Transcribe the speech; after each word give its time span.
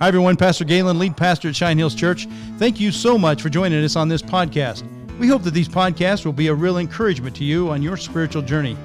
Hi, 0.00 0.08
everyone. 0.08 0.36
Pastor 0.36 0.64
Galen, 0.64 0.98
lead 0.98 1.16
pastor 1.16 1.48
at 1.48 1.54
Cheyenne 1.54 1.78
Hills 1.78 1.94
Church. 1.94 2.26
Thank 2.58 2.80
you 2.80 2.90
so 2.90 3.16
much 3.16 3.40
for 3.40 3.48
joining 3.48 3.84
us 3.84 3.94
on 3.94 4.08
this 4.08 4.22
podcast. 4.22 4.82
We 5.18 5.28
hope 5.28 5.44
that 5.44 5.54
these 5.54 5.68
podcasts 5.68 6.24
will 6.24 6.32
be 6.32 6.48
a 6.48 6.54
real 6.54 6.78
encouragement 6.78 7.36
to 7.36 7.44
you 7.44 7.70
on 7.70 7.82
your 7.82 7.96
spiritual 7.96 8.42
journey. 8.42 8.76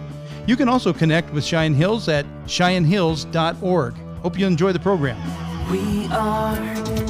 You 0.46 0.56
can 0.56 0.70
also 0.70 0.94
connect 0.94 1.34
with 1.34 1.44
Cheyenne 1.44 1.74
Hills 1.74 2.08
at 2.08 2.26
shinehills.org. 2.46 3.94
Hope 4.22 4.38
you 4.38 4.46
enjoy 4.46 4.74
the 4.74 4.80
program. 4.80 5.18
We 5.72 6.08
are 6.12 6.62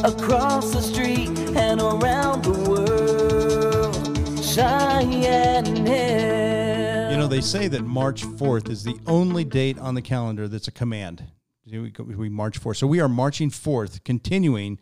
across 0.06 0.72
the 0.74 0.82
street 0.82 1.38
and 1.58 1.82
around 1.82 2.46
the 2.46 2.70
world. 2.70 3.96
Cheyenne 4.42 5.66
Hills. 5.86 7.12
You 7.12 7.18
know, 7.18 7.28
they 7.28 7.42
say 7.42 7.68
that 7.68 7.84
March 7.84 8.24
4th 8.24 8.70
is 8.70 8.84
the 8.84 8.98
only 9.06 9.44
date 9.44 9.78
on 9.80 9.96
the 9.96 10.02
calendar 10.02 10.48
that's 10.48 10.70
a 10.70 10.72
command. 10.72 11.24
We, 11.70 11.92
we 12.16 12.30
march 12.30 12.58
forth. 12.58 12.78
So 12.78 12.88
we 12.88 13.00
are 13.02 13.10
marching 13.10 13.50
forth, 13.50 14.04
continuing 14.04 14.80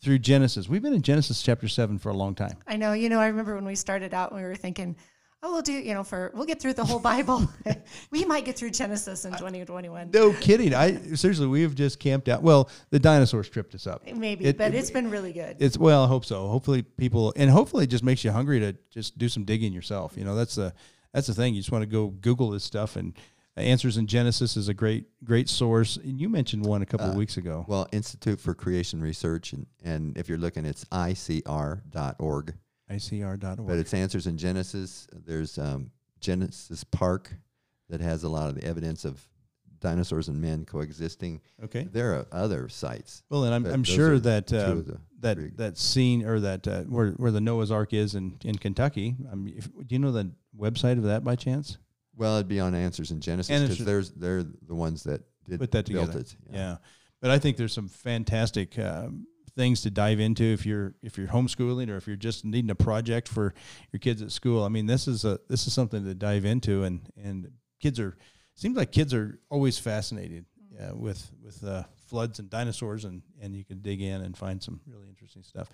through 0.00 0.18
Genesis. 0.18 0.68
We've 0.68 0.82
been 0.82 0.92
in 0.94 1.02
Genesis 1.02 1.42
chapter 1.42 1.68
7 1.68 1.98
for 1.98 2.08
a 2.10 2.14
long 2.14 2.34
time. 2.34 2.56
I 2.66 2.76
know. 2.76 2.92
You 2.92 3.08
know, 3.08 3.20
I 3.20 3.28
remember 3.28 3.54
when 3.54 3.64
we 3.64 3.74
started 3.74 4.12
out, 4.12 4.34
we 4.34 4.42
were 4.42 4.56
thinking, 4.56 4.96
oh, 5.42 5.52
we'll 5.52 5.62
do, 5.62 5.72
you 5.72 5.94
know, 5.94 6.02
for, 6.02 6.32
we'll 6.34 6.46
get 6.46 6.60
through 6.60 6.72
the 6.74 6.84
whole 6.84 6.98
Bible. 6.98 7.48
we 8.10 8.24
might 8.24 8.44
get 8.44 8.56
through 8.58 8.70
Genesis 8.70 9.24
in 9.24 9.32
2021. 9.32 10.10
No 10.10 10.32
kidding. 10.34 10.74
I 10.74 10.96
seriously, 11.14 11.46
we 11.46 11.62
have 11.62 11.74
just 11.74 12.00
camped 12.00 12.28
out. 12.28 12.42
Well, 12.42 12.68
the 12.90 12.98
dinosaurs 12.98 13.48
tripped 13.48 13.74
us 13.74 13.86
up. 13.86 14.02
Maybe, 14.12 14.46
It- 14.46 14.58
but 14.58 14.74
it- 14.74 14.78
it's 14.78 14.90
been 14.90 15.10
really 15.10 15.32
good. 15.32 15.56
It's 15.60 15.78
well, 15.78 16.04
I 16.04 16.08
hope 16.08 16.24
so. 16.24 16.48
Hopefully, 16.48 16.82
people 16.82 17.32
and 17.36 17.50
hopefully, 17.50 17.84
it 17.84 17.88
just 17.88 18.04
makes 18.04 18.24
you 18.24 18.32
hungry 18.32 18.58
to 18.60 18.74
just 18.90 19.16
do 19.18 19.28
some 19.28 19.44
digging 19.44 19.72
yourself. 19.72 20.14
You 20.16 20.24
know, 20.24 20.34
that's 20.34 20.54
the 20.56 20.72
that's 21.12 21.26
the 21.28 21.34
thing. 21.34 21.54
You 21.54 21.60
just 21.60 21.70
want 21.72 21.82
to 21.82 21.86
go 21.86 22.08
Google 22.08 22.50
this 22.50 22.64
stuff 22.64 22.96
and 22.96 23.12
Answers 23.56 23.96
in 23.96 24.06
Genesis 24.06 24.56
is 24.56 24.68
a 24.68 24.74
great 24.74 25.06
great 25.22 25.48
source. 25.48 25.96
And 25.96 26.20
you 26.20 26.28
mentioned 26.28 26.66
one 26.66 26.82
a 26.82 26.86
couple 26.86 27.06
uh, 27.06 27.10
of 27.10 27.16
weeks 27.16 27.36
ago. 27.36 27.64
Well, 27.68 27.88
Institute 27.92 28.40
for 28.40 28.54
Creation 28.54 29.00
Research, 29.00 29.52
and, 29.52 29.66
and 29.84 30.16
if 30.18 30.28
you're 30.28 30.38
looking, 30.38 30.64
it's 30.64 30.84
icr.org. 30.86 32.54
ICR.org. 32.90 33.66
But 33.66 33.78
it's 33.78 33.94
Answers 33.94 34.26
in 34.26 34.36
Genesis. 34.36 35.06
There's 35.12 35.56
um, 35.58 35.92
Genesis 36.20 36.82
Park 36.84 37.32
that 37.88 38.00
has 38.00 38.24
a 38.24 38.28
lot 38.28 38.48
of 38.48 38.56
the 38.56 38.64
evidence 38.64 39.04
of 39.04 39.24
dinosaurs 39.80 40.28
and 40.28 40.40
men 40.40 40.64
coexisting. 40.64 41.40
Okay. 41.62 41.86
There 41.90 42.14
are 42.14 42.26
other 42.32 42.68
sites. 42.68 43.22
Well, 43.28 43.44
and 43.44 43.54
I'm, 43.54 43.66
I'm 43.66 43.84
sure 43.84 44.18
that 44.18 44.52
uh, 44.52 44.96
that 45.20 45.56
that 45.58 45.78
scene 45.78 46.24
or 46.24 46.40
that 46.40 46.66
uh, 46.66 46.82
where 46.82 47.10
where 47.12 47.30
the 47.30 47.40
Noah's 47.40 47.70
Ark 47.70 47.92
is 47.92 48.16
in 48.16 48.38
in 48.44 48.56
Kentucky. 48.56 49.14
I 49.30 49.36
mean, 49.36 49.54
if, 49.56 49.66
do 49.66 49.94
you 49.94 49.98
know 50.00 50.10
the 50.10 50.32
website 50.58 50.98
of 50.98 51.04
that 51.04 51.22
by 51.22 51.36
chance? 51.36 51.78
Well, 52.16 52.36
it'd 52.36 52.48
be 52.48 52.60
on 52.60 52.74
Answers 52.74 53.10
in 53.10 53.20
Genesis 53.20 53.60
because 53.60 53.84
there's 53.84 54.10
they're 54.10 54.42
the 54.42 54.74
ones 54.74 55.04
that 55.04 55.22
did 55.48 55.60
put 55.60 55.72
that 55.72 55.86
together. 55.86 56.20
It, 56.20 56.36
yeah. 56.50 56.56
yeah. 56.56 56.76
but 57.20 57.30
I 57.30 57.38
think 57.38 57.56
there's 57.56 57.72
some 57.72 57.88
fantastic 57.88 58.78
um, 58.78 59.26
things 59.56 59.82
to 59.82 59.90
dive 59.90 60.20
into 60.20 60.44
if 60.44 60.66
you're 60.66 60.94
if 61.02 61.16
you're 61.16 61.28
homeschooling 61.28 61.90
or 61.90 61.96
if 61.96 62.06
you're 62.06 62.16
just 62.16 62.44
needing 62.44 62.70
a 62.70 62.74
project 62.74 63.28
for 63.28 63.54
your 63.92 64.00
kids 64.00 64.22
at 64.22 64.32
school. 64.32 64.64
I 64.64 64.68
mean, 64.68 64.86
this 64.86 65.08
is 65.08 65.24
a 65.24 65.38
this 65.48 65.66
is 65.66 65.72
something 65.72 66.04
to 66.04 66.14
dive 66.14 66.44
into, 66.44 66.84
and 66.84 67.00
and 67.22 67.50
kids 67.80 68.00
are 68.00 68.16
seems 68.54 68.76
like 68.76 68.92
kids 68.92 69.14
are 69.14 69.38
always 69.50 69.78
fascinated 69.78 70.46
uh, 70.80 70.94
with 70.94 71.30
with 71.42 71.62
uh, 71.64 71.84
floods 72.06 72.38
and 72.38 72.50
dinosaurs, 72.50 73.04
and 73.04 73.22
and 73.40 73.54
you 73.54 73.64
can 73.64 73.80
dig 73.80 74.00
in 74.00 74.22
and 74.22 74.36
find 74.36 74.62
some 74.62 74.80
really 74.86 75.08
interesting 75.08 75.42
stuff. 75.42 75.68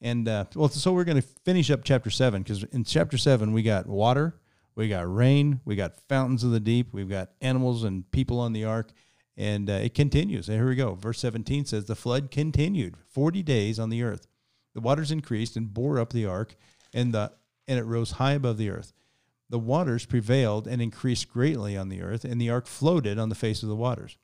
And 0.00 0.28
uh, 0.28 0.44
well, 0.54 0.68
so 0.68 0.92
we're 0.92 1.04
going 1.04 1.20
to 1.20 1.28
finish 1.44 1.70
up 1.70 1.80
chapter 1.84 2.10
seven 2.10 2.42
because 2.42 2.64
in 2.64 2.84
chapter 2.84 3.18
seven 3.18 3.52
we 3.52 3.62
got 3.62 3.86
water 3.86 4.34
we 4.74 4.88
got 4.88 5.12
rain, 5.12 5.60
we 5.64 5.76
got 5.76 6.00
fountains 6.08 6.44
of 6.44 6.50
the 6.50 6.60
deep, 6.60 6.88
we've 6.92 7.08
got 7.08 7.30
animals 7.40 7.84
and 7.84 8.10
people 8.10 8.40
on 8.40 8.52
the 8.52 8.64
ark, 8.64 8.90
and 9.36 9.68
uh, 9.70 9.74
it 9.74 9.94
continues. 9.94 10.48
And 10.48 10.58
here 10.58 10.68
we 10.68 10.74
go. 10.74 10.94
Verse 10.94 11.20
17 11.20 11.64
says, 11.66 11.84
The 11.84 11.94
flood 11.94 12.30
continued 12.30 12.96
40 13.10 13.42
days 13.42 13.78
on 13.78 13.90
the 13.90 14.02
earth. 14.02 14.26
The 14.74 14.80
waters 14.80 15.10
increased 15.10 15.56
and 15.56 15.72
bore 15.72 15.98
up 15.98 16.12
the 16.12 16.26
ark, 16.26 16.56
and, 16.92 17.14
the, 17.14 17.32
and 17.68 17.78
it 17.78 17.84
rose 17.84 18.12
high 18.12 18.32
above 18.32 18.58
the 18.58 18.70
earth. 18.70 18.92
The 19.48 19.58
waters 19.58 20.06
prevailed 20.06 20.66
and 20.66 20.82
increased 20.82 21.30
greatly 21.30 21.76
on 21.76 21.88
the 21.88 22.02
earth, 22.02 22.24
and 22.24 22.40
the 22.40 22.50
ark 22.50 22.66
floated 22.66 23.18
on 23.18 23.28
the 23.28 23.34
face 23.34 23.62
of 23.62 23.68
the 23.68 23.76
waters. 23.76 24.16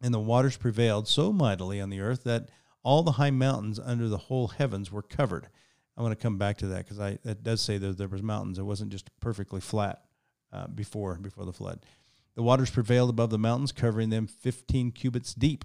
And 0.00 0.14
the 0.14 0.20
waters 0.20 0.56
prevailed 0.56 1.08
so 1.08 1.32
mightily 1.32 1.80
on 1.80 1.90
the 1.90 2.00
earth 2.00 2.24
that 2.24 2.48
all 2.82 3.02
the 3.02 3.12
high 3.12 3.32
mountains 3.32 3.78
under 3.78 4.08
the 4.08 4.16
whole 4.16 4.48
heavens 4.48 4.90
were 4.90 5.02
covered. 5.02 5.48
I 5.98 6.02
want 6.02 6.16
to 6.16 6.22
come 6.22 6.38
back 6.38 6.58
to 6.58 6.68
that 6.68 6.84
because 6.84 7.00
I 7.00 7.18
it 7.24 7.42
does 7.42 7.60
say 7.60 7.76
that 7.76 7.98
there 7.98 8.06
was 8.06 8.22
mountains. 8.22 8.58
It 8.58 8.62
wasn't 8.62 8.92
just 8.92 9.10
perfectly 9.18 9.60
flat 9.60 10.04
uh, 10.52 10.68
before 10.68 11.16
before 11.16 11.44
the 11.44 11.52
flood. 11.52 11.84
The 12.36 12.42
waters 12.44 12.70
prevailed 12.70 13.10
above 13.10 13.30
the 13.30 13.38
mountains, 13.38 13.72
covering 13.72 14.10
them 14.10 14.28
fifteen 14.28 14.92
cubits 14.92 15.34
deep, 15.34 15.64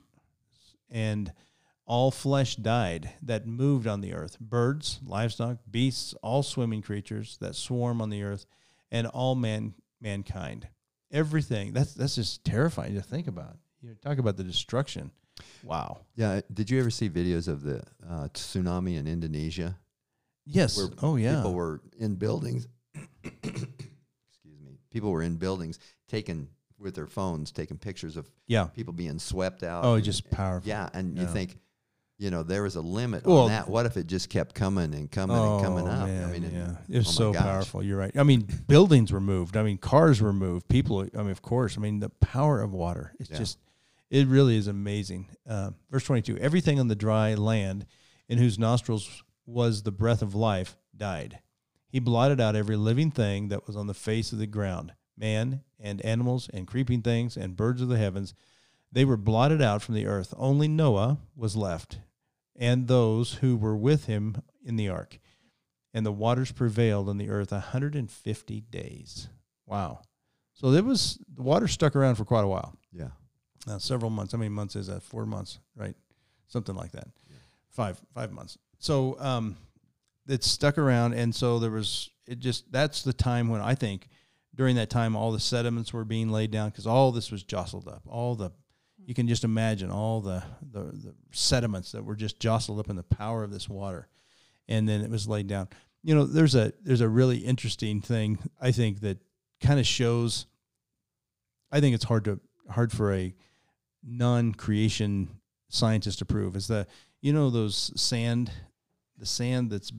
and 0.89 1.31
all 1.85 2.09
flesh 2.09 2.55
died 2.55 3.11
that 3.21 3.45
moved 3.45 3.85
on 3.85 4.01
the 4.01 4.15
earth: 4.15 4.39
birds, 4.39 4.99
livestock, 5.05 5.59
beasts, 5.69 6.15
all 6.23 6.41
swimming 6.41 6.81
creatures 6.81 7.37
that 7.39 7.53
swarm 7.53 8.01
on 8.01 8.09
the 8.09 8.23
earth, 8.23 8.47
and 8.91 9.05
all 9.05 9.35
man 9.35 9.75
mankind. 10.01 10.67
Everything. 11.11 11.73
That's 11.73 11.93
that's 11.93 12.15
just 12.15 12.43
terrifying 12.43 12.95
to 12.95 13.01
think 13.01 13.27
about. 13.27 13.57
You 13.83 13.89
know, 13.89 13.95
talk 14.01 14.17
about 14.17 14.37
the 14.37 14.43
destruction. 14.43 15.11
Wow. 15.63 15.99
Yeah. 16.15 16.41
Did 16.51 16.71
you 16.71 16.79
ever 16.79 16.89
see 16.89 17.09
videos 17.09 17.47
of 17.47 17.61
the 17.61 17.83
uh, 18.07 18.29
tsunami 18.33 18.97
in 18.97 19.07
Indonesia? 19.07 19.77
Yes. 20.45 20.79
oh, 21.01 21.15
yeah. 21.15 21.37
People 21.37 21.53
were 21.53 21.81
in 21.97 22.15
buildings. 22.15 22.67
excuse 23.23 24.59
me. 24.61 24.77
People 24.91 25.11
were 25.11 25.23
in 25.23 25.37
buildings 25.37 25.79
taking 26.07 26.47
with 26.83 26.93
their 26.95 27.07
phones, 27.07 27.51
taking 27.51 27.77
pictures 27.77 28.17
of 28.17 28.29
yeah 28.45 28.65
people 28.65 28.93
being 28.93 29.17
swept 29.17 29.63
out. 29.63 29.85
Oh, 29.85 29.95
and, 29.95 30.03
just 30.03 30.29
powerful. 30.29 30.67
Yeah, 30.67 30.89
and 30.93 31.15
yeah. 31.15 31.23
you 31.23 31.27
think, 31.29 31.57
you 32.19 32.29
know, 32.29 32.43
there 32.43 32.61
was 32.63 32.75
a 32.75 32.81
limit 32.81 33.25
well, 33.25 33.43
on 33.43 33.49
that. 33.49 33.67
What 33.67 33.85
if 33.85 33.97
it 33.97 34.05
just 34.05 34.29
kept 34.29 34.53
coming 34.53 34.93
and 34.93 35.09
coming 35.09 35.37
oh, 35.37 35.55
and 35.55 35.65
coming 35.65 35.87
up? 35.87 36.07
Man, 36.07 36.29
I 36.29 36.31
mean, 36.31 36.51
yeah, 36.53 36.75
it, 36.89 36.97
was 36.97 37.07
oh 37.07 37.11
so 37.11 37.33
powerful. 37.33 37.81
You're 37.81 37.97
right. 37.97 38.15
I 38.15 38.23
mean, 38.23 38.47
buildings 38.67 39.11
were 39.11 39.21
moved. 39.21 39.57
I 39.57 39.63
mean, 39.63 39.77
cars 39.77 40.21
were 40.21 40.33
moved. 40.33 40.67
People. 40.67 41.07
I 41.17 41.17
mean, 41.17 41.31
of 41.31 41.41
course. 41.41 41.77
I 41.77 41.81
mean, 41.81 41.99
the 41.99 42.09
power 42.09 42.61
of 42.61 42.73
water. 42.73 43.13
It's 43.19 43.31
yeah. 43.31 43.37
just, 43.37 43.57
it 44.11 44.27
really 44.27 44.57
is 44.57 44.67
amazing. 44.67 45.29
Uh, 45.47 45.71
verse 45.89 46.03
22: 46.03 46.37
Everything 46.37 46.79
on 46.79 46.89
the 46.89 46.95
dry 46.95 47.33
land, 47.33 47.85
in 48.27 48.37
whose 48.37 48.59
nostrils 48.59 49.23
was 49.45 49.83
the 49.83 49.91
breath 49.91 50.21
of 50.21 50.35
life, 50.35 50.77
died. 50.95 51.39
He 51.87 51.99
blotted 51.99 52.41
out 52.41 52.55
every 52.55 52.75
living 52.75 53.11
thing 53.11 53.49
that 53.49 53.67
was 53.67 53.75
on 53.75 53.87
the 53.87 53.93
face 53.93 54.31
of 54.31 54.39
the 54.39 54.47
ground, 54.47 54.93
man 55.17 55.61
and 55.79 56.03
animals 56.03 56.49
and 56.53 56.65
creeping 56.65 57.01
things 57.01 57.37
and 57.37 57.55
birds 57.55 57.81
of 57.81 57.89
the 57.89 57.97
heavens. 57.97 58.33
They 58.91 59.05
were 59.05 59.17
blotted 59.17 59.61
out 59.61 59.81
from 59.81 59.95
the 59.95 60.07
earth. 60.07 60.33
Only 60.37 60.67
Noah 60.67 61.17
was 61.35 61.55
left, 61.55 61.99
and 62.55 62.87
those 62.87 63.35
who 63.35 63.57
were 63.57 63.75
with 63.75 64.05
him 64.05 64.41
in 64.63 64.75
the 64.75 64.89
ark. 64.89 65.19
And 65.93 66.05
the 66.05 66.11
waters 66.11 66.51
prevailed 66.51 67.09
on 67.09 67.17
the 67.17 67.29
earth 67.29 67.51
a 67.51 67.55
150 67.55 68.61
days. 68.61 69.29
Wow. 69.67 70.01
So 70.53 70.69
it 70.69 70.85
was 70.85 71.19
the 71.31 71.41
water 71.41 71.67
stuck 71.67 71.95
around 71.95 72.15
for 72.15 72.25
quite 72.25 72.43
a 72.43 72.47
while. 72.47 72.75
Yeah. 72.91 73.09
Uh, 73.67 73.79
several 73.79 74.09
months. 74.09 74.33
How 74.33 74.39
many 74.39 74.49
months 74.49 74.75
is 74.75 74.87
that? 74.87 75.03
Four 75.03 75.25
months, 75.25 75.59
right? 75.75 75.95
Something 76.47 76.75
like 76.75 76.91
that. 76.91 77.07
Yeah. 77.29 77.37
Five 77.69 78.01
five 78.13 78.31
months. 78.31 78.57
So 78.83 79.17
um, 79.19 79.55
it 80.27 80.43
stuck 80.43 80.77
around, 80.77 81.13
and 81.13 81.33
so 81.33 81.57
there 81.57 81.71
was 81.71 82.09
it 82.27 82.39
just 82.39 82.69
that's 82.69 83.01
the 83.01 83.13
time 83.13 83.47
when 83.47 83.61
I 83.61 83.75
think 83.75 84.09
during 84.53 84.75
that 84.75 84.89
time 84.89 85.15
all 85.15 85.31
the 85.31 85.39
sediments 85.39 85.93
were 85.93 86.03
being 86.03 86.29
laid 86.29 86.51
down 86.51 86.69
because 86.69 86.85
all 86.85 87.13
this 87.13 87.31
was 87.31 87.43
jostled 87.43 87.87
up. 87.87 88.01
All 88.05 88.35
the 88.35 88.51
you 89.05 89.13
can 89.13 89.25
just 89.29 89.45
imagine 89.45 89.89
all 89.89 90.19
the, 90.19 90.43
the 90.69 90.83
the 90.83 91.15
sediments 91.31 91.93
that 91.93 92.03
were 92.03 92.17
just 92.17 92.41
jostled 92.41 92.77
up 92.77 92.89
in 92.89 92.97
the 92.97 93.03
power 93.03 93.41
of 93.41 93.53
this 93.53 93.69
water, 93.69 94.09
and 94.67 94.87
then 94.87 94.99
it 94.99 95.09
was 95.09 95.29
laid 95.29 95.47
down. 95.47 95.69
You 96.03 96.15
know, 96.15 96.25
there's 96.25 96.53
a 96.53 96.73
there's 96.83 96.99
a 96.99 97.07
really 97.07 97.37
interesting 97.37 98.01
thing 98.01 98.37
I 98.59 98.73
think 98.73 98.99
that 98.99 99.19
kind 99.61 99.79
of 99.79 99.87
shows. 99.87 100.45
I 101.71 101.79
think 101.79 101.95
it's 101.95 102.03
hard 102.03 102.25
to 102.25 102.41
hard 102.69 102.91
for 102.91 103.13
a 103.13 103.33
non-creation 104.03 105.29
scientist 105.69 106.19
to 106.19 106.25
prove 106.25 106.57
is 106.57 106.67
that 106.67 106.89
you 107.21 107.31
know 107.31 107.49
those 107.49 107.93
sand 107.95 108.51
the 109.17 109.25
sand 109.25 109.71
that's 109.71 109.91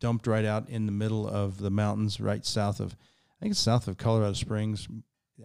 dumped 0.00 0.26
right 0.26 0.44
out 0.44 0.68
in 0.68 0.86
the 0.86 0.92
middle 0.92 1.28
of 1.28 1.58
the 1.58 1.70
mountains, 1.70 2.20
right 2.20 2.44
south 2.44 2.80
of, 2.80 2.92
I 2.92 3.36
think 3.40 3.52
it's 3.52 3.60
south 3.60 3.88
of 3.88 3.96
Colorado 3.96 4.32
Springs, 4.34 4.88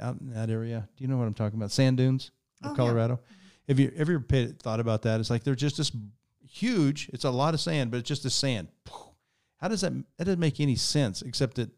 out 0.01 0.19
in 0.19 0.33
that 0.33 0.49
area. 0.49 0.87
Do 0.95 1.03
you 1.03 1.07
know 1.07 1.17
what 1.17 1.27
I'm 1.27 1.33
talking 1.33 1.59
about? 1.59 1.71
Sand 1.71 1.97
dunes 1.97 2.31
of 2.63 2.71
oh, 2.71 2.75
Colorado. 2.75 3.19
Yeah. 3.21 3.35
Have 3.69 3.79
you 3.79 3.91
ever 3.97 4.23
thought 4.59 4.79
about 4.79 5.01
that? 5.03 5.19
It's 5.19 5.29
like 5.29 5.43
they're 5.43 5.55
just 5.55 5.77
this 5.77 5.91
huge. 6.47 7.09
It's 7.13 7.25
a 7.25 7.29
lot 7.29 7.53
of 7.53 7.59
sand, 7.59 7.91
but 7.91 7.97
it's 7.97 8.07
just 8.07 8.25
a 8.25 8.29
sand. 8.29 8.69
How 9.57 9.67
does 9.67 9.81
that? 9.81 9.93
That 10.17 10.25
doesn't 10.25 10.39
make 10.39 10.59
any 10.59 10.75
sense, 10.75 11.21
except 11.21 11.55
that 11.55 11.69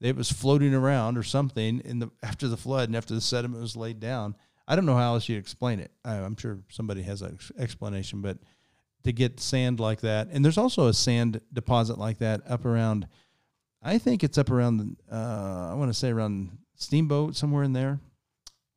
it 0.00 0.16
was 0.16 0.30
floating 0.30 0.74
around 0.74 1.16
or 1.16 1.22
something 1.22 1.80
in 1.84 1.98
the 2.00 2.10
after 2.22 2.48
the 2.48 2.56
flood 2.56 2.88
and 2.88 2.96
after 2.96 3.14
the 3.14 3.20
sediment 3.20 3.62
was 3.62 3.76
laid 3.76 4.00
down. 4.00 4.36
I 4.68 4.74
don't 4.74 4.86
know 4.86 4.96
how 4.96 5.14
else 5.14 5.28
you 5.28 5.38
explain 5.38 5.78
it. 5.78 5.92
I, 6.04 6.16
am 6.16 6.36
sure 6.36 6.58
somebody 6.68 7.02
has 7.02 7.22
an 7.22 7.38
explanation, 7.56 8.20
but 8.20 8.38
to 9.06 9.12
get 9.12 9.38
sand 9.40 9.78
like 9.80 10.00
that. 10.00 10.28
And 10.32 10.44
there's 10.44 10.58
also 10.58 10.88
a 10.88 10.92
sand 10.92 11.40
deposit 11.52 11.96
like 11.96 12.18
that 12.18 12.42
up 12.48 12.64
around, 12.64 13.06
I 13.82 13.98
think 13.98 14.24
it's 14.24 14.36
up 14.36 14.50
around, 14.50 14.96
uh, 15.10 15.68
I 15.70 15.74
want 15.74 15.90
to 15.90 15.94
say 15.94 16.10
around 16.10 16.58
Steamboat, 16.74 17.36
somewhere 17.36 17.62
in 17.62 17.72
there. 17.72 18.00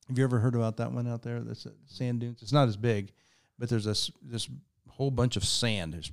Have 0.08 0.18
you 0.18 0.24
ever 0.24 0.40
heard 0.40 0.56
about 0.56 0.78
that 0.78 0.92
one 0.92 1.08
out 1.08 1.22
there? 1.24 1.42
That's 1.42 1.66
sand 1.88 2.20
dunes. 2.22 2.42
It's 2.42 2.54
not 2.54 2.68
as 2.68 2.78
big, 2.78 3.12
but 3.58 3.70
there's 3.70 3.86
this 3.86 4.10
this 4.24 4.48
whole 4.88 5.12
bunch 5.12 5.36
of 5.36 5.44
sand. 5.46 5.94
It's, 5.96 6.12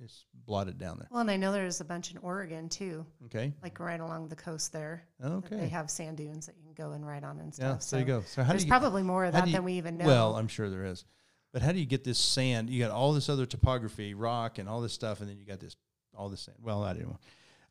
it's 0.00 0.24
blotted 0.46 0.78
down 0.78 0.98
there. 0.98 1.08
Well, 1.10 1.20
and 1.20 1.30
I 1.30 1.36
know 1.36 1.52
there's 1.52 1.80
a 1.80 1.84
bunch 1.84 2.10
in 2.12 2.18
Oregon 2.18 2.68
too, 2.68 3.04
Okay. 3.26 3.52
like 3.62 3.78
right 3.80 4.00
along 4.00 4.28
the 4.28 4.36
coast 4.36 4.72
there. 4.72 5.02
Okay. 5.24 5.56
They 5.56 5.68
have 5.68 5.90
sand 5.90 6.16
dunes 6.16 6.46
that 6.46 6.56
you 6.56 6.62
can 6.64 6.74
go 6.74 6.92
and 6.92 7.06
ride 7.06 7.22
on 7.24 7.38
and 7.40 7.52
stuff. 7.54 7.64
Yeah. 7.66 7.78
stuff. 7.78 7.90
there 7.90 8.00
you 8.00 8.06
go. 8.06 8.22
So 8.26 8.42
how 8.42 8.50
there's 8.50 8.62
do 8.62 8.66
you 8.68 8.72
probably 8.72 9.02
more 9.02 9.24
of 9.24 9.32
that 9.34 9.46
you- 9.46 9.52
than 9.52 9.64
we 9.64 9.74
even 9.74 9.96
know. 9.98 10.06
Well, 10.06 10.36
I'm 10.36 10.48
sure 10.48 10.70
there 10.70 10.84
is. 10.86 11.04
But 11.52 11.62
how 11.62 11.72
do 11.72 11.78
you 11.78 11.86
get 11.86 12.04
this 12.04 12.18
sand? 12.18 12.70
You 12.70 12.82
got 12.82 12.90
all 12.90 13.12
this 13.12 13.28
other 13.28 13.46
topography, 13.46 14.14
rock, 14.14 14.58
and 14.58 14.68
all 14.68 14.80
this 14.80 14.92
stuff, 14.92 15.20
and 15.20 15.28
then 15.28 15.38
you 15.38 15.46
got 15.46 15.60
this 15.60 15.76
all 16.14 16.28
this 16.28 16.42
sand. 16.42 16.58
Well, 16.62 16.82
I 16.84 16.92
know. 16.92 17.18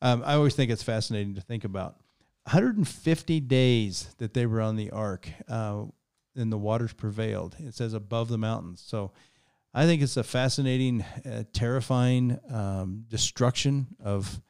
Um, 0.02 0.24
I 0.26 0.34
always 0.36 0.56
think 0.56 0.72
it's 0.72 0.84
fascinating 0.84 1.36
to 1.36 1.42
think 1.42 1.64
about. 1.64 1.98
150 2.44 3.40
days 3.42 4.16
that 4.20 4.34
they 4.34 4.46
were 4.46 4.62
on 4.62 4.78
the 4.78 4.90
ark, 4.92 5.30
uh, 5.50 5.84
and 6.36 6.52
the 6.52 6.58
waters 6.58 6.94
prevailed. 6.94 7.56
It 7.60 7.74
says 7.74 7.94
above 7.94 8.30
the 8.30 8.38
mountains. 8.38 8.82
So 8.86 9.12
I 9.74 9.86
think 9.86 10.02
it's 10.02 10.18
a 10.18 10.24
fascinating, 10.24 11.04
uh, 11.26 11.44
terrifying 11.52 12.40
um, 12.50 13.06
destruction 13.10 13.88
of 14.04 14.42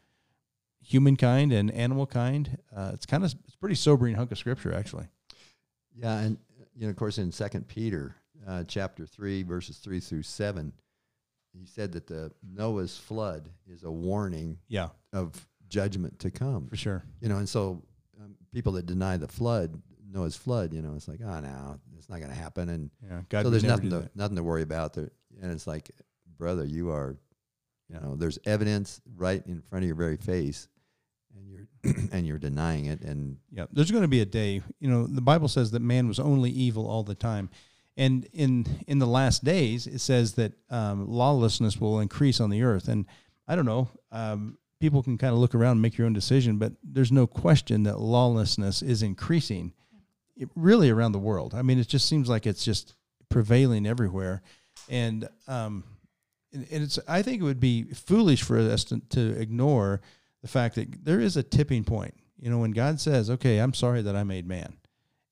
humankind 0.82 1.52
and 1.52 1.72
animal 1.72 2.06
kind. 2.06 2.58
Uh, 2.76 2.92
it's 2.94 3.06
kind 3.06 3.24
of 3.24 3.34
it's 3.46 3.56
pretty 3.56 3.76
sobering 3.76 4.16
hunk 4.16 4.32
of 4.32 4.38
scripture, 4.38 4.74
actually. 4.74 5.08
Yeah, 5.96 6.20
and 6.20 6.38
you 6.76 6.84
know, 6.84 6.90
of 6.90 6.96
course, 6.96 7.18
in 7.18 7.32
Second 7.32 7.68
Peter, 7.68 8.16
uh, 8.48 8.64
chapter 8.68 9.06
three, 9.06 9.44
verses 9.44 9.78
three 9.78 10.00
through 10.00 10.24
seven, 10.24 10.74
he 11.54 11.66
said 11.66 11.92
that 11.94 12.08
the 12.08 12.32
Noah's 12.48 12.98
flood 12.98 13.50
is 13.68 13.84
a 13.84 13.92
warning 13.92 14.58
Yeah, 14.68 14.90
of 15.14 15.48
judgment 15.70 16.20
to 16.20 16.32
come. 16.32 16.68
for 16.68 16.76
sure. 16.78 17.04
You 17.22 17.30
know, 17.30 17.38
and 17.38 17.50
so 17.50 17.84
um, 18.22 18.36
people 18.54 18.74
that 18.74 18.86
deny 18.86 19.18
the 19.18 19.28
flood, 19.28 19.82
Noah's 20.12 20.36
flood, 20.38 20.72
you 20.74 20.82
know, 20.82 20.94
it's 20.96 21.08
like, 21.08 21.20
oh 21.24 21.40
no, 21.40 21.80
it's 21.98 22.10
not 22.10 22.20
going 22.20 22.30
to 22.32 22.36
happen, 22.38 22.70
and 22.70 22.90
Yeah, 23.04 23.22
God. 23.30 23.44
so 23.44 23.50
there's 23.50 23.64
nothing 23.64 23.90
to 23.90 24.00
that. 24.00 24.16
nothing 24.16 24.36
to 24.38 24.44
worry 24.44 24.62
about 24.62 24.94
there. 24.94 25.12
And 25.42 25.52
it's 25.52 25.68
like, 25.68 25.92
brother, 26.38 26.64
you 26.64 26.90
are, 26.92 27.18
you 27.90 28.00
know, 28.00 28.16
there's 28.16 28.40
evidence 28.46 29.02
right 29.16 29.44
in 29.46 29.62
front 29.62 29.84
of 29.84 29.88
your 29.88 29.96
very 29.98 30.18
face, 30.18 30.68
and 31.36 31.50
you're 31.50 31.68
and 32.12 32.26
you're 32.26 32.38
denying 32.40 32.86
it, 32.86 33.02
and 33.02 33.38
Yeah, 33.52 33.66
there's 33.72 33.92
going 33.92 34.04
to 34.04 34.08
be 34.08 34.22
a 34.22 34.26
day. 34.26 34.62
You 34.80 34.90
know, 34.90 35.06
the 35.08 35.22
Bible 35.22 35.48
says 35.48 35.72
that 35.72 35.82
man 35.82 36.08
was 36.08 36.20
only 36.20 36.50
evil 36.52 36.88
all 36.88 37.04
the 37.04 37.16
time, 37.16 37.50
and 37.98 38.28
in 38.32 38.66
in 38.88 39.00
the 39.00 39.08
last 39.08 39.44
days, 39.44 39.88
it 39.88 40.00
says 40.00 40.34
that 40.34 40.54
um, 40.70 41.10
lawlessness 41.10 41.78
will 41.82 42.00
increase 42.00 42.40
on 42.40 42.52
the 42.52 42.62
earth. 42.64 42.88
And 42.88 43.06
I 43.48 43.56
don't 43.56 43.66
know. 43.66 43.90
Um, 44.12 44.58
people 44.80 45.02
can 45.02 45.18
kind 45.18 45.34
of 45.34 45.40
look 45.40 45.56
around 45.56 45.74
and 45.74 45.82
make 45.82 45.98
your 45.98 46.06
own 46.06 46.14
decision, 46.14 46.58
but 46.58 46.74
there's 46.84 47.12
no 47.12 47.26
question 47.26 47.84
that 47.84 48.00
lawlessness 48.00 48.84
is 48.84 49.02
increasing, 49.02 49.74
it, 50.36 50.50
really 50.56 50.92
around 50.92 51.14
the 51.14 51.20
world. 51.20 51.56
I 51.56 51.64
mean, 51.64 51.80
it 51.80 51.88
just 51.88 52.08
seems 52.08 52.30
like 52.30 52.46
it's 52.46 52.64
just 52.64 52.94
prevailing 53.30 53.88
everywhere, 53.88 54.44
and 54.88 55.28
um, 55.48 55.84
and, 56.54 56.66
it's. 56.70 57.00
I 57.08 57.24
think 57.24 57.42
it 57.42 57.46
would 57.46 57.60
be 57.60 57.84
foolish 57.86 58.44
for 58.44 58.60
us 58.60 58.84
to, 58.86 59.00
to 59.10 59.42
ignore 59.42 60.02
the 60.44 60.48
fact 60.48 60.76
that 60.76 61.04
there 61.04 61.20
is 61.20 61.36
a 61.36 61.44
tipping 61.44 61.84
point. 61.84 62.14
You 62.40 62.52
know, 62.52 62.60
when 62.60 62.72
God 62.72 63.00
says, 63.00 63.32
"Okay, 63.32 63.58
I'm 63.58 63.74
sorry 63.74 64.04
that 64.04 64.16
I 64.16 64.24
made 64.24 64.48
man," 64.48 64.78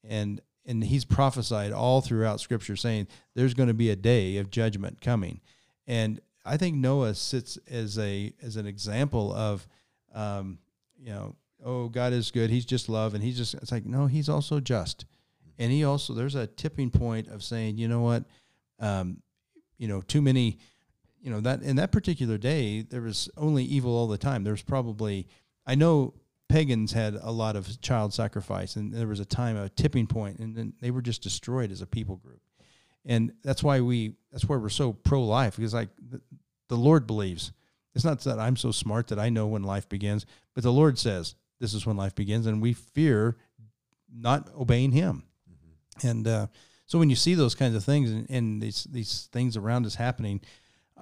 and 0.03 0.41
and 0.65 0.83
He's 0.83 1.05
prophesied 1.05 1.71
all 1.71 2.01
throughout 2.01 2.39
Scripture 2.39 2.75
saying 2.75 3.07
there's 3.35 3.53
going 3.53 3.67
to 3.67 3.73
be 3.73 3.89
a 3.89 3.95
day 3.95 4.37
of 4.37 4.49
judgment 4.49 5.01
coming, 5.01 5.41
and 5.87 6.19
I 6.45 6.57
think 6.57 6.75
Noah 6.75 7.15
sits 7.15 7.57
as 7.69 7.97
a 7.97 8.33
as 8.41 8.55
an 8.55 8.65
example 8.65 9.33
of, 9.33 9.67
um, 10.13 10.59
you 10.97 11.09
know, 11.09 11.35
oh 11.63 11.89
God 11.89 12.13
is 12.13 12.31
good, 12.31 12.49
He's 12.49 12.65
just 12.65 12.89
love, 12.89 13.13
and 13.13 13.23
He's 13.23 13.37
just 13.37 13.53
it's 13.55 13.71
like 13.71 13.85
no, 13.85 14.07
He's 14.07 14.29
also 14.29 14.59
just, 14.59 15.05
and 15.57 15.71
He 15.71 15.83
also 15.83 16.13
there's 16.13 16.35
a 16.35 16.47
tipping 16.47 16.89
point 16.89 17.27
of 17.27 17.43
saying, 17.43 17.77
you 17.77 17.87
know 17.87 18.01
what, 18.01 18.25
um, 18.79 19.21
you 19.77 19.87
know, 19.87 20.01
too 20.01 20.21
many 20.21 20.59
you 21.25 21.31
know 21.31 21.41
that 21.41 21.63
in 21.63 21.75
that 21.77 21.91
particular 21.91 22.37
day 22.37 22.83
there 22.83 23.01
was 23.01 23.29
only 23.35 23.63
evil 23.63 23.91
all 23.97 24.07
the 24.07 24.17
time. 24.17 24.43
There 24.43 24.53
was 24.53 24.61
probably 24.61 25.27
i 25.65 25.73
know 25.73 26.13
pagans 26.49 26.91
had 26.91 27.15
a 27.15 27.31
lot 27.31 27.55
of 27.55 27.79
child 27.81 28.13
sacrifice 28.13 28.75
and 28.75 28.93
there 28.93 29.07
was 29.07 29.19
a 29.19 29.25
time 29.25 29.57
a 29.57 29.69
tipping 29.69 30.07
point 30.07 30.39
and 30.39 30.55
then 30.55 30.73
they 30.81 30.91
were 30.91 31.01
just 31.01 31.21
destroyed 31.21 31.71
as 31.71 31.81
a 31.81 31.87
people 31.87 32.17
group. 32.17 32.41
And 33.05 33.33
that's 33.43 33.63
why 33.63 33.81
we 33.81 34.15
that's 34.31 34.45
why 34.45 34.57
we're 34.57 34.69
so 34.69 34.93
pro-life 34.93 35.55
because 35.55 35.73
like 35.73 35.89
the, 36.09 36.21
the 36.67 36.77
lord 36.77 37.07
believes. 37.07 37.51
It's 37.93 38.05
not 38.05 38.19
that 38.21 38.39
i'm 38.39 38.57
so 38.57 38.71
smart 38.71 39.07
that 39.07 39.19
i 39.19 39.29
know 39.29 39.47
when 39.47 39.63
life 39.63 39.87
begins 39.87 40.25
but 40.53 40.63
the 40.63 40.71
lord 40.71 40.99
says 40.99 41.35
this 41.59 41.73
is 41.73 41.85
when 41.85 41.95
life 41.97 42.13
begins 42.15 42.45
and 42.45 42.61
we 42.61 42.73
fear 42.73 43.37
not 44.13 44.49
obeying 44.57 44.91
him. 44.91 45.23
And 46.03 46.27
uh, 46.27 46.47
so 46.85 46.99
when 46.99 47.09
you 47.09 47.15
see 47.15 47.35
those 47.35 47.55
kinds 47.55 47.75
of 47.75 47.83
things 47.83 48.11
and, 48.11 48.29
and 48.29 48.61
these 48.61 48.85
these 48.91 49.29
things 49.31 49.55
around 49.57 49.85
us 49.85 49.95
happening 49.95 50.41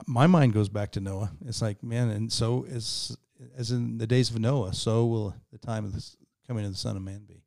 my 0.07 0.27
mind 0.27 0.53
goes 0.53 0.69
back 0.69 0.91
to 0.93 0.99
Noah. 0.99 1.31
It's 1.45 1.61
like, 1.61 1.83
man, 1.83 2.09
and 2.09 2.31
so 2.31 2.63
is 2.63 3.15
as 3.57 3.71
in 3.71 3.97
the 3.97 4.07
days 4.07 4.29
of 4.29 4.39
Noah, 4.39 4.73
so 4.73 5.05
will 5.05 5.35
the 5.51 5.57
time 5.57 5.85
of 5.85 5.93
the 5.93 6.03
coming 6.47 6.65
of 6.65 6.71
the 6.71 6.77
Son 6.77 6.95
of 6.97 7.03
Man 7.03 7.23
be. 7.27 7.43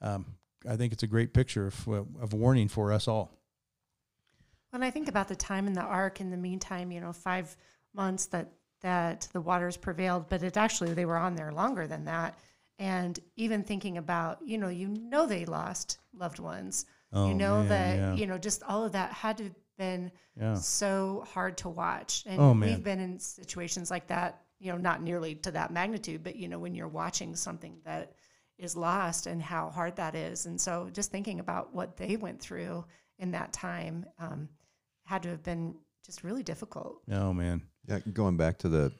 Um, 0.00 0.26
I 0.68 0.76
think 0.76 0.92
it's 0.92 1.02
a 1.02 1.06
great 1.06 1.32
picture 1.32 1.66
of, 1.66 1.88
of 2.20 2.32
warning 2.32 2.68
for 2.68 2.92
us 2.92 3.08
all. 3.08 3.30
When 4.70 4.82
I 4.82 4.90
think 4.90 5.08
about 5.08 5.28
the 5.28 5.36
time 5.36 5.66
in 5.66 5.72
the 5.72 5.82
ark, 5.82 6.20
in 6.20 6.30
the 6.30 6.36
meantime, 6.36 6.92
you 6.92 7.00
know, 7.00 7.12
five 7.12 7.56
months 7.94 8.26
that 8.26 8.52
that 8.82 9.28
the 9.32 9.40
waters 9.40 9.76
prevailed, 9.76 10.28
but 10.30 10.42
it 10.42 10.56
actually 10.56 10.94
they 10.94 11.04
were 11.04 11.16
on 11.18 11.34
there 11.34 11.52
longer 11.52 11.86
than 11.86 12.04
that. 12.06 12.38
And 12.78 13.18
even 13.36 13.62
thinking 13.62 13.98
about, 13.98 14.38
you 14.42 14.56
know, 14.56 14.68
you 14.68 14.88
know 14.88 15.26
they 15.26 15.44
lost 15.44 15.98
loved 16.14 16.38
ones. 16.38 16.86
Oh, 17.12 17.28
you 17.28 17.34
know 17.34 17.58
man, 17.58 17.68
that 17.68 17.96
yeah. 17.98 18.14
you 18.14 18.26
know 18.26 18.38
just 18.38 18.62
all 18.62 18.84
of 18.84 18.92
that 18.92 19.12
had 19.12 19.36
to 19.38 19.44
have 19.44 19.54
been 19.76 20.10
Yeah. 20.38 20.54
so 20.54 21.24
hard 21.34 21.58
to 21.58 21.68
watch. 21.68 22.22
And 22.26 22.40
Oh, 22.40 22.52
we've 22.52 22.82
been 22.82 23.00
in 23.00 23.18
situations 23.18 23.90
like 23.90 24.06
that, 24.06 24.42
you 24.60 24.70
know, 24.70 24.78
not 24.78 25.02
nearly 25.02 25.34
to 25.34 25.50
that 25.50 25.72
magnitude, 25.72 26.22
but 26.22 26.36
you 26.36 26.46
know, 26.46 26.58
when 26.58 26.74
you're 26.74 26.88
watching 26.88 27.34
something 27.34 27.78
that 27.84 28.12
is 28.58 28.76
lost 28.76 29.26
and 29.26 29.42
how 29.42 29.70
hard 29.70 29.96
that 29.96 30.14
is. 30.14 30.46
And 30.46 30.60
so 30.60 30.90
just 30.92 31.10
thinking 31.10 31.40
about 31.40 31.74
what 31.74 31.96
they 31.96 32.16
went 32.16 32.40
through 32.40 32.84
in 33.18 33.30
that 33.32 33.52
time 33.52 34.04
um, 34.18 34.48
had 35.04 35.22
to 35.22 35.30
have 35.30 35.42
been 35.42 35.74
just 36.04 36.22
really 36.22 36.42
difficult. 36.42 37.00
Oh 37.10 37.32
man. 37.32 37.62
Yeah, 37.88 38.00
going 38.12 38.36
back 38.36 38.58
to 38.58 38.68
the 38.68 38.92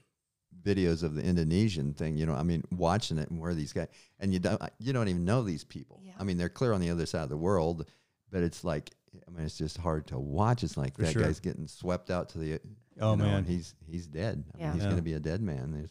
videos 0.65 1.03
of 1.03 1.15
the 1.15 1.23
Indonesian 1.23 1.93
thing, 1.95 2.17
you 2.17 2.27
know, 2.27 2.35
I 2.35 2.43
mean, 2.43 2.65
watching 2.71 3.19
it 3.19 3.31
and 3.31 3.39
where 3.39 3.55
these 3.55 3.73
guys 3.73 3.89
and 4.19 4.33
you 4.33 4.39
don't 4.39 4.61
you 4.79 4.93
don't 4.93 5.09
even 5.09 5.25
know 5.25 5.43
these 5.43 5.65
people. 5.65 6.01
Yeah. 6.03 6.13
I 6.19 6.25
mean, 6.25 6.39
they're 6.39 6.49
clear 6.49 6.73
on 6.73 6.81
the 6.81 6.91
other 6.91 7.06
side 7.06 7.23
of 7.23 7.29
the 7.29 7.37
world, 7.37 7.87
but 8.31 8.43
it's 8.43 8.65
like 8.65 8.91
I 9.27 9.31
mean, 9.31 9.44
it's 9.44 9.59
just 9.59 9.77
hard 9.77 10.06
to 10.09 10.19
watch. 10.19 10.62
It's 10.62 10.77
like 10.77 10.97
For 10.97 11.03
that 11.03 11.12
sure. 11.12 11.23
guy's 11.23 11.41
getting 11.41 11.67
swept 11.67 12.11
out 12.11 12.29
to 12.31 12.38
the 12.38 12.61
Oh, 13.00 13.15
know, 13.15 13.25
man. 13.25 13.34
and 13.39 13.46
he's 13.46 13.75
he's 13.87 14.06
dead. 14.06 14.44
I 14.55 14.56
mean, 14.56 14.67
Yeah. 14.67 14.72
he's 14.72 14.82
Yeah. 14.82 14.89
going 14.89 14.96
to 14.96 15.03
be 15.03 15.15
a 15.15 15.20
dead 15.20 15.41
man. 15.43 15.72
There's 15.72 15.91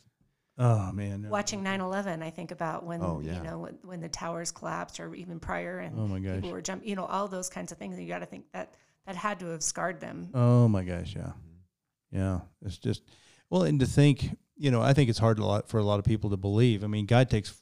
Oh 0.58 0.92
man. 0.92 1.22
no. 1.24 1.30
Watching 1.30 1.64
9/11, 1.64 2.22
I 2.22 2.30
think 2.30 2.52
about 2.52 2.86
when 2.86 3.02
Oh, 3.02 3.22
yeah. 3.24 3.38
you 3.38 3.44
know 3.44 3.60
when, 3.60 3.78
when 3.84 4.02
the 4.02 4.10
towers 4.10 4.52
collapsed, 4.52 5.00
or 5.00 5.14
even 5.16 5.40
prior, 5.40 5.80
and 5.80 5.98
Oh, 6.00 6.08
my 6.08 6.20
gosh. 6.20 6.36
people 6.36 6.52
were 6.52 6.62
jumping. 6.62 6.88
You 6.88 6.96
know, 6.96 7.06
all 7.06 7.28
those 7.28 7.50
kinds 7.50 7.72
of 7.72 7.78
things. 7.78 8.00
You 8.00 8.08
got 8.08 8.20
to 8.20 8.26
think 8.26 8.46
that 8.54 8.74
that 9.06 9.16
had 9.16 9.40
to 9.40 9.48
have 9.48 9.64
scarred 9.64 10.00
them. 10.00 10.30
Oh 10.34 10.68
my 10.68 10.84
gosh, 10.84 11.16
yeah, 11.16 11.22
mm-hmm. 11.32 12.18
yeah. 12.18 12.40
It's 12.62 12.78
just 12.78 13.02
well, 13.50 13.64
and 13.64 13.80
to 13.80 13.86
think, 13.86 14.38
you 14.56 14.70
know, 14.72 14.82
I 14.82 14.94
think 14.94 15.10
it's 15.10 15.18
hard 15.20 15.40
a 15.40 15.46
lot 15.46 15.68
for 15.68 15.80
a 15.80 15.84
lot 15.84 15.98
of 16.00 16.06
people 16.06 16.30
to 16.30 16.38
believe. 16.38 16.84
I 16.84 16.88
mean, 16.88 17.06
God 17.06 17.30
takes 17.30 17.62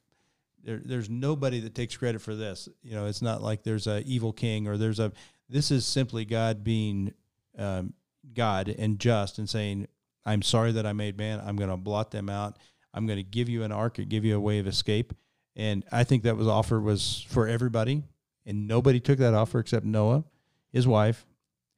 there. 0.68 0.82
There's 0.84 1.10
nobody 1.10 1.62
that 1.62 1.74
takes 1.74 1.96
credit 1.96 2.22
for 2.22 2.36
this. 2.36 2.68
You 2.84 2.94
know, 2.94 3.08
it's 3.08 3.22
not 3.22 3.42
like 3.42 3.64
there's 3.64 3.88
a 3.88 4.04
evil 4.04 4.34
king 4.34 4.68
or 4.68 4.78
there's 4.78 5.00
a. 5.00 5.14
This 5.50 5.72
is 5.72 5.86
simply 5.86 6.26
God 6.26 6.64
being 6.64 7.14
um, 7.58 7.94
God 8.34 8.68
and 8.68 9.00
just 9.00 9.40
and 9.40 9.50
saying, 9.50 9.88
"I'm 10.26 10.42
sorry 10.42 10.74
that 10.74 10.86
I 10.86 10.92
made 10.92 11.18
man. 11.18 11.42
I'm 11.44 11.56
going 11.56 11.70
to 11.70 11.78
blot 11.78 12.12
them 12.12 12.30
out. 12.30 12.58
I'm 12.94 13.08
going 13.08 13.18
to 13.18 13.24
give 13.24 13.48
you 13.48 13.64
an 13.64 13.72
ark, 13.72 13.98
and 13.98 14.10
give 14.10 14.26
you 14.26 14.36
a 14.36 14.42
way 14.42 14.60
of 14.60 14.68
escape." 14.68 15.14
And 15.56 15.86
I 15.92 16.04
think 16.04 16.24
that 16.24 16.36
was 16.36 16.48
offer 16.48 16.80
was 16.82 17.26
for 17.30 17.48
everybody, 17.48 18.04
and 18.46 18.68
nobody 18.68 19.00
took 19.00 19.20
that 19.20 19.34
offer 19.34 19.60
except 19.60 19.86
Noah, 19.86 20.26
his 20.72 20.86
wife, 20.86 21.26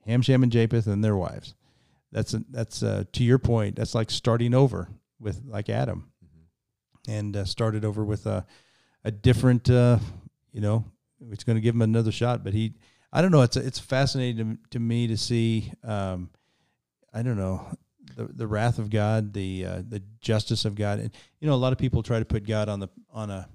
Ham, 0.08 0.24
Shem, 0.24 0.42
and 0.42 0.52
Japheth, 0.52 0.88
and 0.88 1.04
their 1.04 1.16
wives. 1.16 1.54
That's 2.12 2.36
that's 2.50 2.82
uh, 2.82 3.04
to 3.14 3.24
your 3.24 3.38
point. 3.38 3.76
That's 3.76 3.94
like 3.94 4.10
starting 4.10 4.56
over 4.56 4.90
with 5.20 5.44
like 5.46 5.70
Adam, 5.70 6.12
and 7.08 7.38
uh, 7.38 7.46
started 7.46 7.86
over 7.86 8.04
with 8.04 8.26
a 8.26 8.48
a 9.04 9.12
different. 9.12 9.70
Uh, 9.70 10.00
you 10.52 10.62
know, 10.62 10.86
it's 11.32 11.44
going 11.44 11.56
to 11.56 11.62
give 11.62 11.76
him 11.76 11.82
another 11.82 12.12
shot. 12.12 12.44
But 12.44 12.54
he, 12.54 12.74
I 13.12 13.22
don't 13.22 13.32
know. 13.32 13.42
It's 13.42 13.58
it's 13.58 13.80
fascinating 13.80 14.56
to, 14.56 14.70
to 14.72 14.80
me 14.80 15.08
to 15.08 15.18
see. 15.18 15.72
Um, 15.84 16.30
I 17.14 17.22
don't 17.22 17.38
know 17.38 17.66
the 18.16 18.26
the 18.26 18.48
wrath 18.48 18.80
of 18.80 18.90
God, 18.90 19.34
the 19.34 19.66
uh, 19.66 19.82
the 19.88 20.02
justice 20.22 20.66
of 20.66 20.76
God, 20.76 21.00
and 21.00 21.12
you 21.40 21.48
know 21.48 21.54
a 21.54 21.56
lot 21.56 21.72
of 21.72 21.80
people 21.80 22.04
try 22.04 22.20
to 22.20 22.26
put 22.26 22.46
God 22.46 22.70
on 22.70 22.80
the 22.80 22.90
on 23.12 23.30
a 23.30 23.48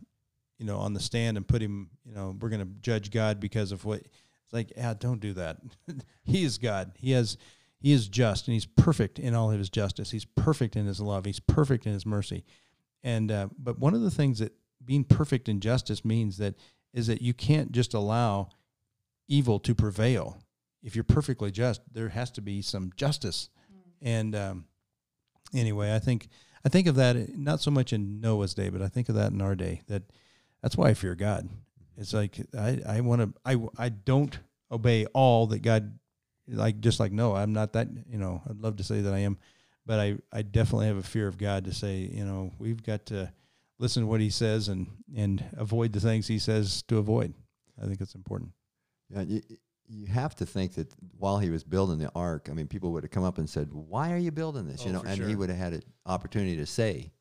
you 0.58 0.66
know 0.66 0.78
on 0.78 0.94
the 0.94 1.00
stand 1.00 1.36
and 1.36 1.46
put 1.46 1.62
him. 1.62 1.90
You 2.04 2.14
know, 2.14 2.36
we're 2.40 2.48
going 2.48 2.62
to 2.62 2.72
judge 2.80 3.10
God 3.10 3.40
because 3.40 3.72
of 3.72 3.84
what. 3.84 4.00
It's 4.00 4.52
like, 4.52 4.72
yeah, 4.76 4.92
don't 4.92 5.20
do 5.20 5.32
that. 5.34 5.56
he 6.24 6.44
is 6.44 6.58
God. 6.58 6.92
He 6.98 7.12
has 7.12 7.38
he 7.80 7.92
is 7.92 8.08
just 8.08 8.46
and 8.46 8.52
he's 8.52 8.66
perfect 8.66 9.18
in 9.18 9.34
all 9.34 9.50
of 9.50 9.58
his 9.58 9.70
justice. 9.70 10.10
He's 10.10 10.24
perfect 10.24 10.76
in 10.76 10.86
his 10.86 11.00
love. 11.00 11.24
He's 11.24 11.40
perfect 11.40 11.86
in 11.86 11.92
his 11.92 12.06
mercy. 12.06 12.44
And 13.02 13.30
uh, 13.30 13.48
but 13.58 13.78
one 13.78 13.94
of 13.94 14.02
the 14.02 14.10
things 14.10 14.38
that 14.40 14.52
being 14.84 15.04
perfect 15.04 15.48
in 15.48 15.60
justice 15.60 16.04
means 16.04 16.38
that 16.38 16.54
is 16.92 17.06
that 17.08 17.22
you 17.22 17.34
can't 17.34 17.72
just 17.72 17.94
allow 17.94 18.48
evil 19.28 19.58
to 19.60 19.74
prevail. 19.74 20.38
if 20.82 20.94
you're 20.94 21.02
perfectly 21.02 21.50
just, 21.50 21.80
there 21.90 22.10
has 22.10 22.30
to 22.30 22.42
be 22.42 22.60
some 22.60 22.92
justice. 22.94 23.48
And 24.02 24.36
um, 24.36 24.66
anyway, 25.54 25.94
I 25.94 25.98
think 25.98 26.28
I 26.64 26.68
think 26.68 26.86
of 26.86 26.94
that 26.96 27.36
not 27.36 27.60
so 27.60 27.70
much 27.70 27.92
in 27.92 28.20
Noah's 28.20 28.54
day, 28.54 28.68
but 28.68 28.82
I 28.82 28.88
think 28.88 29.08
of 29.08 29.14
that 29.14 29.32
in 29.32 29.40
our 29.40 29.54
day. 29.54 29.80
That 29.88 30.02
that's 30.62 30.76
why 30.76 30.90
I 30.90 30.94
fear 30.94 31.14
God. 31.14 31.48
It's 31.96 32.12
like 32.12 32.38
I 32.56 32.80
I 32.86 33.00
want 33.00 33.22
to 33.22 33.32
I 33.44 33.56
I 33.78 33.88
don't 33.88 34.38
obey 34.70 35.06
all 35.06 35.46
that 35.48 35.62
God 35.62 35.98
like 36.46 36.80
just 36.80 37.00
like 37.00 37.12
no 37.12 37.34
I'm 37.34 37.54
not 37.54 37.72
that 37.72 37.88
you 38.08 38.18
know. 38.18 38.42
I'd 38.48 38.60
love 38.60 38.76
to 38.76 38.84
say 38.84 39.00
that 39.00 39.14
I 39.14 39.20
am, 39.20 39.38
but 39.86 39.98
I 39.98 40.18
I 40.32 40.42
definitely 40.42 40.88
have 40.88 40.98
a 40.98 41.02
fear 41.02 41.26
of 41.26 41.38
God 41.38 41.64
to 41.64 41.72
say 41.72 42.10
you 42.12 42.24
know 42.26 42.52
we've 42.58 42.82
got 42.82 43.06
to 43.06 43.32
listen 43.78 44.02
to 44.02 44.06
what 44.06 44.20
He 44.20 44.30
says 44.30 44.68
and 44.68 44.86
and 45.16 45.44
avoid 45.56 45.92
the 45.92 46.00
things 46.00 46.26
He 46.26 46.38
says 46.38 46.82
to 46.88 46.98
avoid. 46.98 47.34
I 47.82 47.86
think 47.86 48.00
it's 48.00 48.14
important. 48.14 48.52
Yeah, 49.10 49.22
you, 49.22 49.42
you 49.86 50.06
have 50.06 50.34
to 50.36 50.46
think 50.46 50.74
that 50.74 50.94
while 51.18 51.38
he 51.38 51.50
was 51.50 51.62
building 51.64 51.98
the 51.98 52.10
ark, 52.14 52.48
I 52.50 52.54
mean, 52.54 52.66
people 52.68 52.92
would 52.92 53.02
have 53.04 53.10
come 53.10 53.24
up 53.24 53.38
and 53.38 53.48
said, 53.50 53.72
"Why 53.72 54.12
are 54.12 54.18
you 54.18 54.30
building 54.30 54.66
this?" 54.66 54.82
Oh, 54.82 54.86
you 54.86 54.92
know, 54.92 55.00
for 55.00 55.08
and 55.08 55.22
he 55.28 55.34
would 55.36 55.50
have 55.50 55.58
had 55.58 55.72
an 55.74 55.82
opportunity 56.06 56.56
to 56.56 56.66
say, 56.66 57.12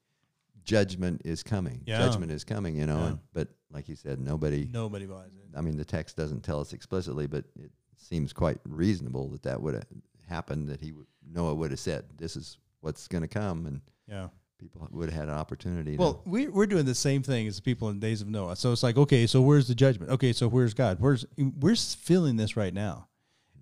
"Judgment 0.63 1.21
is 1.25 1.43
coming. 1.43 1.81
Yeah. 1.85 1.97
Judgment 1.99 2.31
is 2.31 2.43
coming." 2.43 2.77
You 2.77 2.85
know, 2.85 2.99
Yeah. 2.99 3.07
and, 3.07 3.19
but 3.33 3.47
like 3.71 3.89
you 3.89 3.95
said, 3.95 4.19
nobody. 4.19 4.69
Nobody 4.71 5.05
buys 5.05 5.33
it. 5.35 5.57
I 5.57 5.61
mean, 5.61 5.75
the 5.75 5.85
text 5.85 6.15
doesn't 6.15 6.41
tell 6.43 6.59
us 6.61 6.71
explicitly, 6.73 7.27
but 7.27 7.43
it 7.59 7.71
seems 7.97 8.31
quite 8.31 8.59
reasonable 8.65 9.27
that 9.29 9.43
that 9.43 9.61
would 9.61 9.73
have 9.73 9.87
happened. 10.29 10.69
That 10.69 10.79
he 10.79 10.91
would, 10.93 11.07
Noah 11.29 11.55
would 11.55 11.71
have 11.71 11.79
said, 11.79 12.05
"This 12.17 12.35
is 12.37 12.57
what's 12.81 13.07
going 13.07 13.23
to 13.23 13.27
come," 13.27 13.65
and 13.65 13.81
Yeah. 14.07 14.29
People 14.59 14.87
would 14.91 15.09
have 15.09 15.19
had 15.19 15.29
an 15.29 15.35
opportunity. 15.35 15.97
Well, 15.97 16.15
to, 16.15 16.29
we, 16.29 16.47
we're 16.47 16.65
doing 16.65 16.85
the 16.85 16.95
same 16.95 17.21
thing 17.21 17.47
as 17.47 17.57
the 17.57 17.61
people 17.61 17.89
in 17.89 17.99
the 17.99 18.07
days 18.07 18.21
of 18.21 18.27
Noah. 18.27 18.55
So 18.55 18.71
it's 18.71 18.83
like, 18.83 18.97
okay, 18.97 19.27
so 19.27 19.41
where's 19.41 19.67
the 19.67 19.75
judgment? 19.75 20.11
Okay, 20.11 20.33
so 20.33 20.47
where's 20.47 20.73
God? 20.73 20.97
Where's 20.99 21.25
we're 21.37 21.75
feeling 21.75 22.37
this 22.37 22.55
right 22.55 22.73
now, 22.73 23.07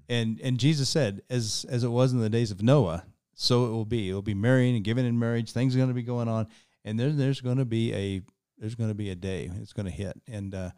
and 0.10 0.40
and 0.42 0.58
Jesus 0.58 0.90
said, 0.90 1.22
as 1.30 1.66
as 1.70 1.84
it 1.84 1.90
was 1.90 2.14
in 2.14 2.20
the 2.20 2.30
days 2.30 2.52
of 2.52 2.62
Noah, 2.62 3.06
so 3.34 3.66
it 3.66 3.70
will 3.70 3.86
be. 3.86 4.10
It 4.10 4.14
will 4.14 4.22
be 4.22 4.34
marrying 4.34 4.76
and 4.76 4.84
giving 4.84 5.06
in 5.06 5.18
marriage. 5.18 5.52
Things 5.52 5.76
are 5.76 5.80
going 5.80 5.90
to 5.90 5.96
be 5.96 6.04
going 6.04 6.28
on, 6.28 6.48
and 6.86 7.00
then 7.00 7.18
there's 7.18 7.42
going 7.42 7.58
to 7.58 7.66
be 7.66 7.94
a 7.94 8.22
there's 8.58 8.76
going 8.76 8.90
to 8.90 8.96
be 8.96 9.10
a 9.10 9.16
day. 9.16 9.50
It's 9.62 9.74
going 9.74 9.88
to 9.88 9.92
hit, 9.92 10.20
and 10.28 10.54
uh, 10.54 10.70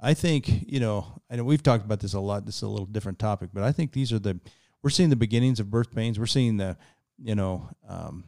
I 0.00 0.14
think 0.14 0.64
you 0.66 0.80
know, 0.80 1.20
I 1.30 1.36
know 1.36 1.44
we've 1.44 1.62
talked 1.62 1.84
about 1.84 2.00
this 2.00 2.14
a 2.14 2.20
lot. 2.20 2.46
This 2.46 2.56
is 2.56 2.62
a 2.62 2.68
little 2.68 2.86
different 2.86 3.18
topic, 3.18 3.50
but 3.52 3.62
I 3.62 3.72
think 3.72 3.92
these 3.92 4.12
are 4.12 4.18
the 4.18 4.40
we're 4.82 4.90
seeing 4.90 5.10
the 5.10 5.16
beginnings 5.16 5.60
of 5.60 5.70
birth 5.70 5.94
pains. 5.94 6.18
We're 6.18 6.26
seeing 6.26 6.56
the 6.56 6.76
you 7.22 7.34
know. 7.34 7.68
Um, 7.86 8.24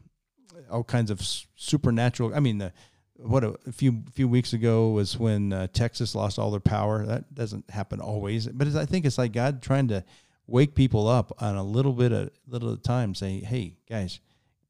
all 0.71 0.85
kinds 0.85 1.11
of 1.11 1.21
supernatural. 1.57 2.35
I 2.35 2.41
mean, 2.41 2.59
the, 2.59 2.73
what 3.17 3.45
a, 3.45 3.57
a 3.67 3.73
few 3.73 4.03
few 4.13 4.29
weeks 4.29 4.53
ago 4.53 4.91
was 4.91 5.19
when 5.19 5.53
uh, 5.53 5.67
Texas 5.73 6.15
lost 6.15 6.39
all 6.39 6.51
their 6.51 6.61
power. 6.61 7.05
That 7.05 7.35
doesn't 7.35 7.71
happen 7.71 8.01
always, 8.01 8.47
but 8.47 8.69
I 8.69 8.87
think 8.87 9.05
it's 9.05 9.19
like 9.19 9.33
God 9.33 9.63
trying 9.63 9.89
to 9.89 10.05
wake 10.47 10.75
people 10.75 11.07
up 11.07 11.33
on 11.39 11.57
a 11.57 11.63
little 11.63 11.93
bit 11.93 12.13
of 12.13 12.31
little 12.47 12.73
at 12.73 12.83
time, 12.83 13.15
saying, 13.15 13.43
"Hey, 13.43 13.77
guys, 13.89 14.21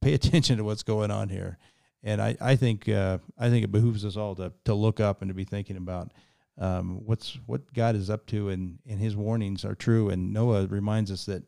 pay 0.00 0.14
attention 0.14 0.58
to 0.58 0.64
what's 0.64 0.82
going 0.82 1.10
on 1.10 1.28
here." 1.28 1.58
And 2.02 2.20
I 2.20 2.36
I 2.40 2.56
think 2.56 2.88
uh, 2.88 3.18
I 3.38 3.50
think 3.50 3.64
it 3.64 3.72
behooves 3.72 4.04
us 4.04 4.16
all 4.16 4.34
to 4.36 4.52
to 4.64 4.74
look 4.74 5.00
up 5.00 5.22
and 5.22 5.28
to 5.28 5.34
be 5.34 5.44
thinking 5.44 5.76
about. 5.76 6.12
Um, 6.58 7.00
what's 7.06 7.38
what 7.46 7.72
God 7.72 7.96
is 7.96 8.10
up 8.10 8.26
to, 8.26 8.50
and, 8.50 8.80
and 8.86 8.98
His 8.98 9.16
warnings 9.16 9.64
are 9.64 9.74
true. 9.74 10.10
And 10.10 10.30
Noah 10.30 10.66
reminds 10.66 11.10
us 11.10 11.24
that 11.24 11.42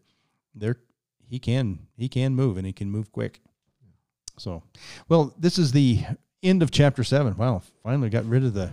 there 0.55 0.77
he 1.29 1.39
can 1.39 1.81
he 1.97 2.09
can 2.09 2.35
move, 2.35 2.57
and 2.57 2.67
he 2.67 2.73
can 2.73 2.91
move 2.91 3.13
quick. 3.13 3.41
So, 4.39 4.63
well, 5.09 5.35
this 5.39 5.59
is 5.59 5.73
the 5.73 6.01
end 6.43 6.63
of 6.63 6.71
chapter 6.71 7.05
seven. 7.05 7.37
Wow, 7.37 7.63
finally 7.83 8.11
got 8.11 8.25
rid 8.25 8.45
of 8.45 8.55
the. 8.55 8.73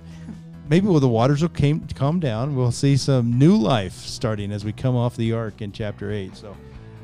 Maybe 0.67 0.87
when 0.87 1.01
the 1.01 1.09
waters 1.09 1.41
will 1.41 1.49
came, 1.49 1.87
calm 1.95 2.19
down, 2.19 2.55
we'll 2.55 2.71
see 2.71 2.95
some 2.95 3.39
new 3.39 3.55
life 3.55 3.93
starting 3.93 4.51
as 4.51 4.63
we 4.63 4.71
come 4.71 4.95
off 4.95 5.15
the 5.17 5.33
ark 5.33 5.61
in 5.61 5.71
chapter 5.71 6.11
eight. 6.11 6.35
So, 6.35 6.55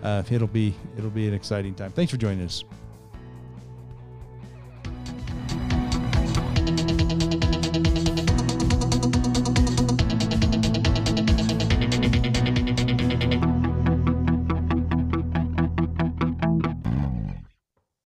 uh, 0.04 0.24
it'll 0.30 0.48
be 0.48 0.76
it'll 0.98 1.10
be 1.10 1.28
an 1.28 1.34
exciting 1.34 1.74
time. 1.74 1.92
Thanks 1.92 2.12
for 2.12 2.18
joining 2.18 2.46
us. 2.46 2.64